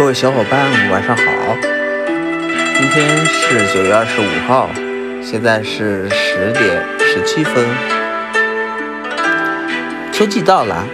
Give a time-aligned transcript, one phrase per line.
[0.00, 0.58] 各位小伙伴，
[0.90, 1.22] 晚上好！
[2.78, 4.70] 今天是九月二十五号，
[5.22, 7.62] 现在是十点十七分。
[10.10, 10.86] 秋季到了，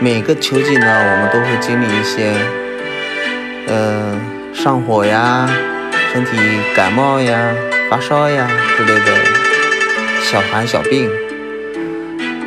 [0.00, 2.34] 每个秋季呢，我们都会经历一些，
[3.68, 4.20] 呃，
[4.52, 5.48] 上火呀、
[6.12, 6.36] 身体
[6.74, 7.54] 感冒呀、
[7.88, 9.12] 发烧呀之类的
[10.24, 11.08] 小寒小病。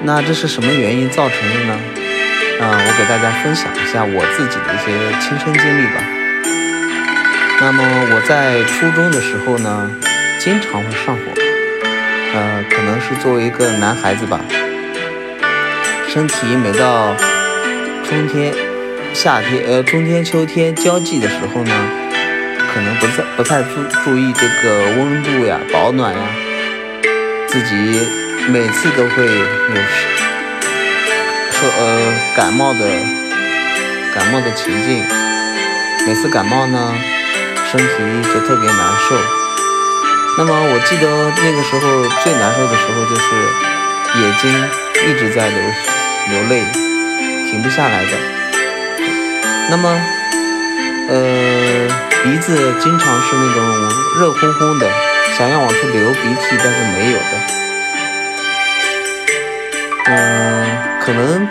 [0.03, 1.79] 那这是什么原因造成的呢？
[2.61, 5.97] 啊，我给大家分享一下我自己的一些亲身经历吧。
[7.59, 7.83] 那么
[8.13, 9.89] 我在初中的时候呢，
[10.39, 11.21] 经常会上火，
[12.35, 14.39] 呃，可能是作为一个男孩子吧，
[16.07, 17.15] 身体每到
[18.03, 18.53] 春天、
[19.11, 21.73] 夏天，呃，春天、秋天交际的时候呢，
[22.71, 26.21] 可能不太不太注注意这个温度呀、保暖呀，
[27.47, 28.07] 自己
[28.49, 30.30] 每次都会有。
[31.63, 32.79] 呃，感冒的
[34.13, 35.05] 感冒的情境，
[36.07, 36.93] 每次感冒呢，
[37.69, 37.85] 身体
[38.33, 39.15] 就特别难受。
[40.37, 41.81] 那么我记得那个时候
[42.23, 43.25] 最难受的时候就是
[44.21, 44.49] 眼睛
[45.07, 45.59] 一直在流
[46.29, 46.63] 流泪，
[47.51, 48.11] 停不下来的。
[49.69, 50.01] 那么，
[51.09, 51.87] 呃，
[52.23, 53.63] 鼻子经常是那种
[54.19, 54.89] 热烘烘的，
[55.37, 57.23] 想要往出流鼻涕，但是没有的。
[60.07, 60.90] 嗯。
[61.03, 61.47] 可能，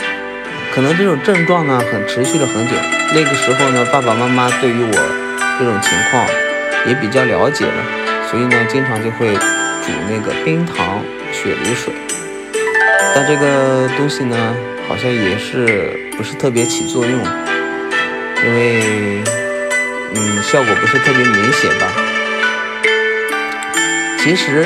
[0.73, 2.73] 可能这种症状呢，很持续了很久。
[3.13, 4.93] 那个时候呢，爸爸妈妈对于我
[5.59, 6.25] 这种情况
[6.87, 7.85] 也比较了解了，
[8.31, 11.93] 所以呢，经常就会煮那个冰糖雪梨水。
[13.13, 14.55] 但这个东西呢，
[14.89, 17.13] 好像也是不是特别起作用，
[18.47, 19.25] 因为，
[20.15, 21.89] 嗯，效果不是特别明显吧。
[24.19, 24.65] 其实，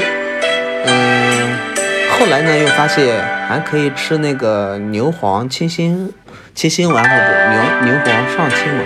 [2.19, 3.35] 后来呢，又发现。
[3.47, 6.11] 还可以吃那个牛黄清心
[6.55, 8.83] 清心丸或者牛牛黄上清丸，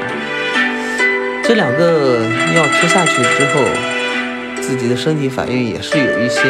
[1.44, 2.24] 这两个
[2.56, 3.62] 药吃下去之后，
[4.60, 6.42] 自己的身体反应也是有一些，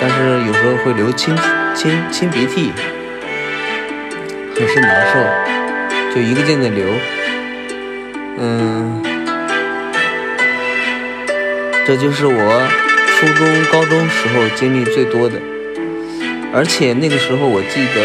[0.00, 1.36] 但是有时候会流清
[1.74, 2.72] 清清鼻涕，
[4.58, 6.86] 很是难受，就一个劲的流，
[8.38, 9.02] 嗯，
[11.84, 12.66] 这就是我
[13.20, 15.38] 初中高中时候经历最多的。
[16.52, 18.00] 而且那个时候，我记得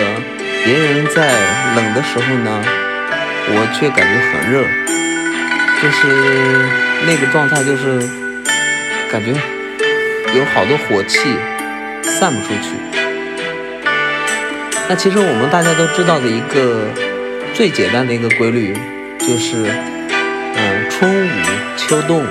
[0.66, 1.32] 别人在
[1.76, 2.62] 冷的时候呢，
[3.48, 4.62] 我却感觉很热，
[5.82, 6.68] 就是
[7.08, 8.00] 那个状态，就是
[9.10, 9.32] 感觉
[10.36, 11.36] 有好多火气
[12.04, 12.76] 散不出去。
[14.90, 16.88] 那其实我们大家都知道的一个
[17.54, 18.76] 最简单的一个规律，
[19.20, 19.66] 就是
[20.56, 21.30] 嗯，春捂
[21.78, 22.26] 秋冻。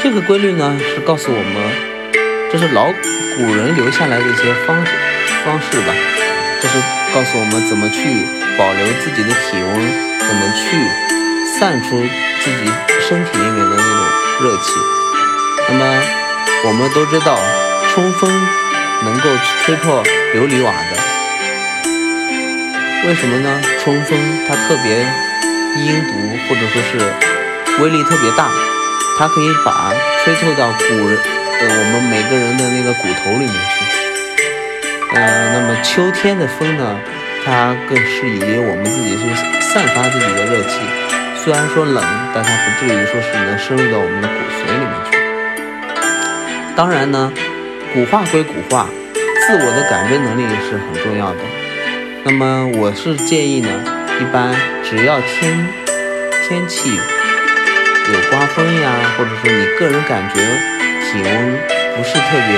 [0.00, 1.87] 这个规律呢，是告诉我们，
[2.50, 2.86] 这是老
[3.36, 4.92] 古人留下来的一些方式。
[5.44, 5.94] 方式吧，
[6.60, 6.78] 这是
[7.14, 8.26] 告诉我们怎么去
[8.58, 9.74] 保留自己的体温，
[10.18, 10.88] 怎么去
[11.58, 12.02] 散出
[12.40, 12.70] 自己
[13.06, 13.86] 身体里面的那种
[14.40, 14.72] 热气。
[15.68, 15.84] 那么
[16.64, 17.38] 我们都知道，
[17.92, 18.28] 春风
[19.04, 19.30] 能够
[19.64, 20.02] 吹破
[20.34, 20.96] 琉璃瓦的，
[23.08, 23.60] 为什么呢？
[23.84, 25.06] 春风它特别
[25.76, 26.12] 阴毒，
[26.48, 26.98] 或者说是
[27.82, 28.50] 威力特别大，
[29.18, 29.92] 它可以把
[30.24, 31.18] 吹透到古人，
[31.60, 33.84] 呃，我们每个人的那个骨头里面去。
[35.14, 37.00] 嗯，那么秋天的风呢，
[37.44, 40.78] 它更适宜我们自己去散发自己的热气。
[41.42, 42.04] 虽然说冷，
[42.34, 45.18] 但它不至于说是能深入到我们的骨髓里面去。
[46.76, 47.32] 当然呢，
[47.92, 51.40] 古话归古话，自我的感知能力是很重要的。
[52.24, 53.68] 那么我是建议呢，
[54.20, 54.54] 一般
[54.84, 55.66] 只要天
[56.46, 60.77] 天气有刮风呀，或者说你个人感觉
[61.10, 61.58] 体温
[61.96, 62.52] 不是特别。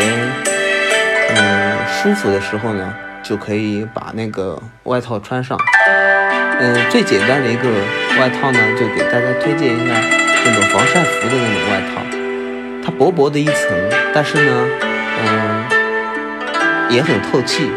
[1.37, 5.57] 嗯，舒服的时候呢，就可以把那个外套穿上。
[6.59, 7.71] 嗯，最简单的一个
[8.19, 9.95] 外套呢，就给大家推荐一下
[10.45, 12.03] 那种防晒服的那种外套。
[12.85, 13.71] 它薄薄的一层，
[14.13, 14.67] 但是呢，
[15.23, 15.65] 嗯，
[16.91, 17.71] 也很透气。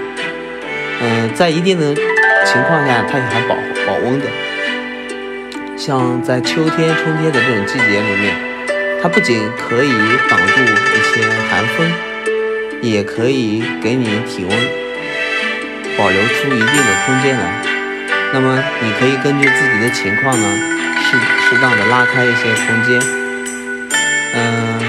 [1.00, 3.56] 嗯，在一定的情况下，它也还保
[3.86, 4.26] 保温的。
[5.78, 8.34] 像在秋天、春天的这种季节里面，
[9.04, 9.92] 它不仅可以
[10.30, 11.92] 挡住一些寒风。
[12.82, 14.52] 也可以给你体温
[15.98, 17.62] 保留出一定的空间来。
[18.34, 20.46] 那么你可以根据自己的情况呢，
[21.00, 21.18] 适
[21.48, 23.02] 适当的拉开一些空间。
[24.36, 24.82] 嗯，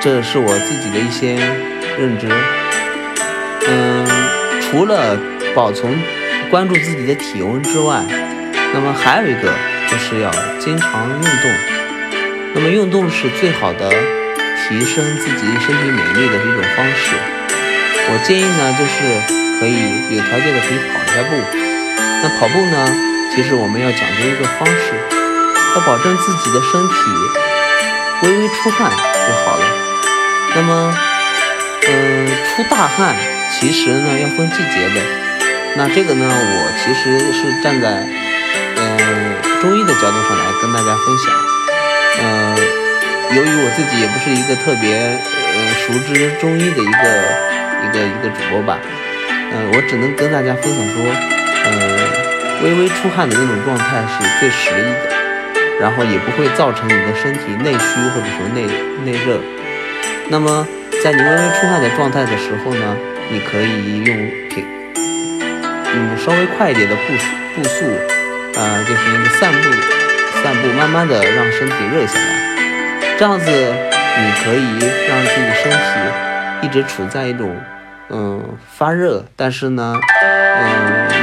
[0.00, 1.34] 这是我自己的一些
[1.98, 2.28] 认知。
[3.68, 4.06] 嗯，
[4.60, 5.18] 除了
[5.52, 5.98] 保存
[6.48, 8.04] 关注自己的体温之外，
[8.72, 9.52] 那么还有一个
[9.88, 11.50] 就是要经常运动。
[12.54, 13.90] 那么运动是最好的。
[14.68, 17.16] 提升自己身体免疫力的一种方式，
[18.08, 19.20] 我建议呢，就是
[19.58, 21.36] 可以有条件的可以跑一下步。
[22.22, 22.88] 那跑步呢，
[23.34, 24.94] 其实我们要讲究一个方式，
[25.74, 26.94] 要保证自己的身体
[28.22, 29.64] 微微出汗就好了。
[30.54, 30.94] 那么，
[31.88, 33.16] 嗯，出大汗
[33.50, 35.02] 其实呢要分季节的。
[35.76, 38.06] 那这个呢，我其实是站在
[38.76, 41.34] 嗯中医的角度上来跟大家分享。
[42.20, 42.56] 嗯，
[43.36, 47.02] 由于我自己也不是一个特别呃熟知中医的一个
[47.84, 48.78] 一个一个主播吧，
[49.52, 51.02] 嗯，我只能跟大家分享说，
[51.64, 51.70] 嗯，
[52.62, 58.66] 微微出汗的那种状态是最适宜的，然后也不会造成你的身体内虚或者说内
[59.04, 59.40] 内热。
[60.28, 60.66] 那么
[61.02, 62.96] 在你微微出汗的状态的时候呢，
[63.30, 64.16] 你可以用
[64.48, 67.24] 平，嗯，稍微快一点的步速
[67.56, 67.86] 步速，
[68.60, 70.01] 啊，就是那个散步。
[70.42, 72.24] 散步，慢慢的让身体热下来，
[73.16, 74.78] 这样子你可以
[75.08, 75.76] 让自己身体
[76.62, 77.56] 一直处在一种
[78.10, 78.42] 嗯
[78.76, 80.00] 发热，但是呢，
[80.58, 80.60] 嗯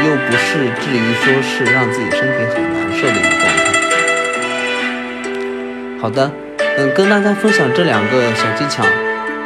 [0.05, 3.63] 又不是至于说是让自己身体很难受的一个状态。
[6.01, 6.31] 好的，
[6.77, 8.85] 嗯，跟大家分享这两个小技巧，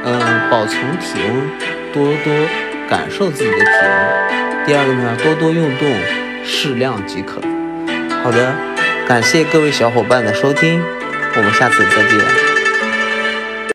[0.06, 1.50] 嗯，保存体温，
[1.92, 2.32] 多多
[2.88, 4.66] 感受自己的体温。
[4.68, 5.92] 第二个呢，多多运动，
[6.46, 7.42] 适量即可。
[8.24, 8.73] 好的。
[9.06, 10.82] 感谢各位小伙伴的收听，
[11.36, 12.53] 我们下次再见。